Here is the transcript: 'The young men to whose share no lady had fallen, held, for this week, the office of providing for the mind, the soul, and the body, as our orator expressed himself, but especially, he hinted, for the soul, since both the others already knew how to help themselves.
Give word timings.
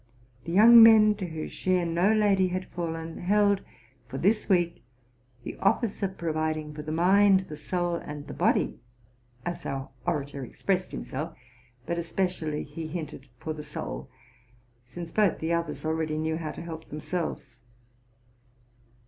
'The 0.45 0.51
young 0.53 0.81
men 0.81 1.13
to 1.13 1.27
whose 1.27 1.51
share 1.51 1.85
no 1.85 2.11
lady 2.11 2.47
had 2.47 2.65
fallen, 2.65 3.19
held, 3.19 3.61
for 4.07 4.17
this 4.17 4.49
week, 4.49 4.83
the 5.43 5.55
office 5.57 6.01
of 6.01 6.17
providing 6.17 6.73
for 6.73 6.81
the 6.81 6.91
mind, 6.91 7.41
the 7.49 7.55
soul, 7.55 7.97
and 7.97 8.25
the 8.25 8.33
body, 8.33 8.79
as 9.45 9.63
our 9.63 9.89
orator 10.07 10.43
expressed 10.43 10.91
himself, 10.91 11.37
but 11.85 11.99
especially, 11.99 12.63
he 12.63 12.87
hinted, 12.87 13.27
for 13.37 13.53
the 13.53 13.61
soul, 13.61 14.09
since 14.83 15.11
both 15.11 15.37
the 15.37 15.53
others 15.53 15.85
already 15.85 16.17
knew 16.17 16.37
how 16.37 16.49
to 16.51 16.63
help 16.63 16.85
themselves. 16.87 17.57